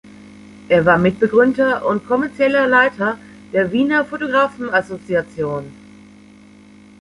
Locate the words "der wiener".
3.53-4.03